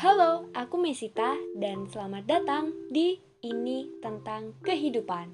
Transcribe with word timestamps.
Halo, 0.00 0.48
aku 0.56 0.80
Mesita 0.80 1.36
dan 1.52 1.84
selamat 1.84 2.24
datang 2.24 2.72
di 2.88 3.20
Ini 3.44 4.00
Tentang 4.00 4.56
Kehidupan. 4.64 5.28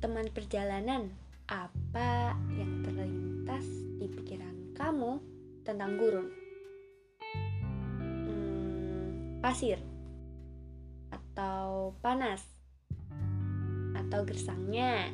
Teman 0.00 0.32
perjalanan, 0.32 1.21
kamu 4.92 5.24
tentang 5.64 5.96
gurun? 5.96 6.28
Hmm, 7.96 9.40
pasir, 9.40 9.80
atau 11.08 11.96
panas, 12.04 12.44
atau 13.96 14.20
gersangnya? 14.28 15.08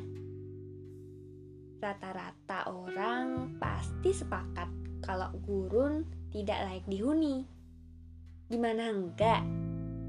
Rata-rata 1.79 2.67
orang 2.67 3.55
pasti 3.55 4.11
sepakat 4.11 4.67
kalau 4.99 5.31
gurun 5.47 6.03
tidak 6.35 6.59
layak 6.59 6.83
dihuni. 6.91 7.47
Gimana 8.51 8.91
enggak? 8.91 9.47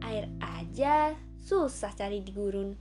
Air 0.02 0.34
aja 0.42 1.14
susah 1.46 1.94
cari 1.94 2.26
di 2.26 2.34
gurun. 2.34 2.74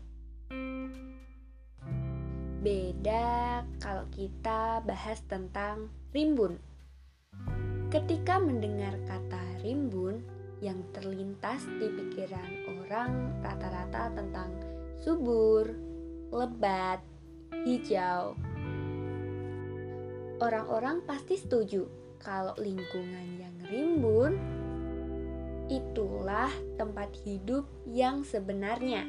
Beda 2.65 3.61
kalau 3.77 4.09
kita 4.09 4.81
bahas 4.81 5.21
tentang 5.29 5.93
rimbun. 6.17 6.68
Ketika 7.89 8.37
mendengar 8.37 8.93
kata 9.09 9.65
rimbun, 9.65 10.21
yang 10.59 10.83
terlintas 10.91 11.63
di 11.79 11.87
pikiran 11.87 12.51
orang 12.85 13.31
rata-rata 13.39 14.11
tentang 14.11 14.51
subur, 14.99 15.71
lebat, 16.29 16.99
hijau. 17.63 18.35
Orang-orang 20.39 21.03
pasti 21.03 21.39
setuju 21.39 21.87
kalau 22.19 22.55
lingkungan 22.59 23.39
yang 23.39 23.55
rimbun 23.71 24.35
itulah 25.71 26.51
tempat 26.75 27.09
hidup 27.23 27.63
yang 27.87 28.27
sebenarnya. 28.27 29.07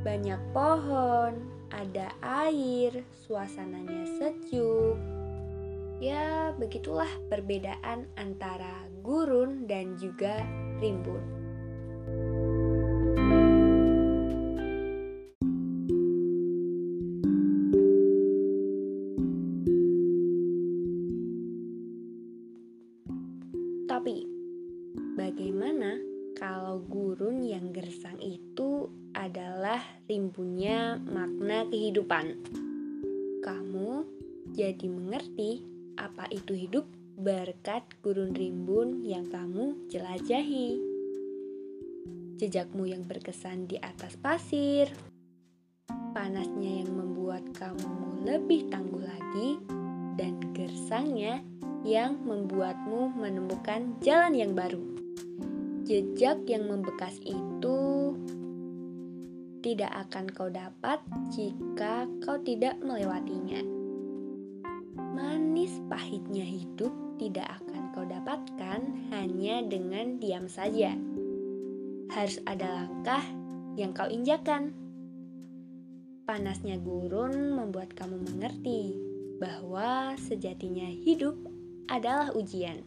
Banyak 0.00 0.40
pohon, 0.56 1.36
ada 1.68 2.08
air, 2.24 3.04
suasananya 3.28 4.08
sejuk. 4.16 5.19
Ya, 6.00 6.56
begitulah 6.56 7.12
perbedaan 7.28 8.08
antara 8.16 8.88
gurun 9.04 9.68
dan 9.68 10.00
juga 10.00 10.40
rimbun. 10.80 11.20
Tapi, 23.84 24.24
bagaimana 25.20 26.00
kalau 26.32 26.80
gurun 26.80 27.44
yang 27.44 27.76
gersang 27.76 28.16
itu 28.24 28.88
adalah 29.12 29.84
rimbunnya 30.08 30.96
makna 30.96 31.68
kehidupan. 31.68 32.40
Kamu 33.44 34.08
jadi 34.56 34.88
mengerti 34.88 35.79
apa 35.98 36.28
itu 36.30 36.54
hidup 36.54 36.86
berkat 37.20 37.84
gurun 38.00 38.32
rimbun 38.32 39.04
yang 39.04 39.28
kamu 39.28 39.76
jelajahi. 39.92 40.80
Jejakmu 42.40 42.88
yang 42.88 43.04
berkesan 43.04 43.68
di 43.68 43.76
atas 43.76 44.16
pasir, 44.16 44.88
panasnya 46.16 46.80
yang 46.80 46.90
membuat 46.96 47.44
kamu 47.52 48.24
lebih 48.24 48.72
tangguh 48.72 49.04
lagi, 49.04 49.60
dan 50.16 50.40
gersangnya 50.56 51.44
yang 51.84 52.16
membuatmu 52.24 53.12
menemukan 53.16 53.96
jalan 54.00 54.32
yang 54.32 54.52
baru. 54.56 54.80
Jejak 55.84 56.44
yang 56.48 56.68
membekas 56.68 57.20
itu 57.24 57.78
tidak 59.60 59.92
akan 60.08 60.24
kau 60.32 60.48
dapat 60.48 61.04
jika 61.28 62.08
kau 62.24 62.40
tidak 62.40 62.80
melewatinya. 62.80 63.79
Pahitnya 66.00 66.48
hidup 66.48 67.20
tidak 67.20 67.60
akan 67.60 67.92
kau 67.92 68.08
dapatkan 68.08 68.80
hanya 69.12 69.60
dengan 69.68 70.16
diam 70.16 70.48
saja. 70.48 70.96
Harus 72.08 72.40
ada 72.48 72.88
langkah 72.88 73.20
yang 73.76 73.92
kau 73.92 74.08
injakan. 74.08 74.72
Panasnya 76.24 76.80
gurun 76.80 77.52
membuat 77.52 77.92
kamu 77.92 78.16
mengerti 78.32 78.96
bahwa 79.44 80.16
sejatinya 80.16 80.88
hidup 80.88 81.36
adalah 81.92 82.32
ujian. 82.32 82.80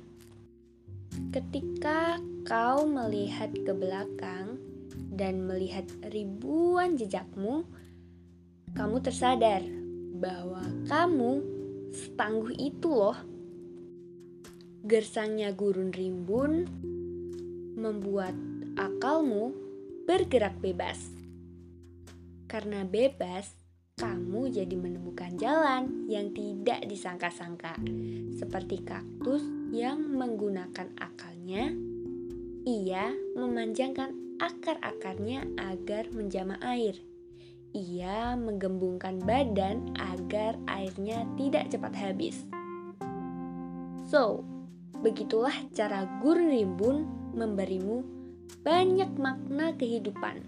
Ketika 1.30 2.18
kau 2.50 2.90
melihat 2.90 3.54
ke 3.54 3.78
belakang, 3.78 4.58
dan 5.14 5.46
melihat 5.46 5.86
ribuan 6.10 6.98
jejakmu, 6.98 7.62
kamu 8.74 9.06
tersadar 9.06 9.62
bahwa 10.18 10.66
kamu 10.90 11.53
setangguh 11.94 12.58
itu 12.58 12.90
loh. 12.90 13.16
Gersangnya 14.84 15.54
gurun 15.54 15.94
rimbun 15.94 16.68
membuat 17.78 18.36
akalmu 18.76 19.54
bergerak 20.04 20.58
bebas. 20.60 21.00
Karena 22.50 22.84
bebas, 22.84 23.50
kamu 23.96 24.52
jadi 24.52 24.76
menemukan 24.76 25.38
jalan 25.40 26.10
yang 26.10 26.34
tidak 26.34 26.84
disangka-sangka, 26.90 27.78
seperti 28.36 28.82
kaktus 28.84 29.46
yang 29.72 30.02
menggunakan 30.18 30.92
akalnya. 31.00 31.72
Ia 32.68 33.14
memanjangkan 33.38 34.38
akar-akarnya 34.42 35.46
agar 35.62 36.10
menjama 36.12 36.60
air. 36.60 37.13
Ia 37.74 38.38
menggembungkan 38.38 39.18
badan 39.26 39.98
agar 39.98 40.62
airnya 40.70 41.26
tidak 41.34 41.74
cepat 41.74 41.98
habis. 41.98 42.46
So, 44.06 44.46
begitulah 45.02 45.58
cara 45.74 46.06
guru 46.22 46.54
rimbun 46.54 47.10
memberimu 47.34 48.06
banyak 48.62 49.18
makna 49.18 49.74
kehidupan. 49.74 50.46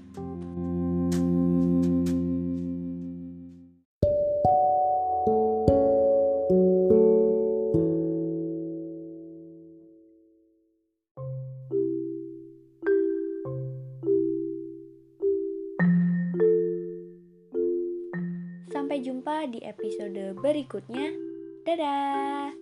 Sampai 18.96 19.12
jumpa 19.12 19.44
di 19.52 19.60
episode 19.60 20.40
berikutnya. 20.40 21.12
Dadah! 21.68 22.56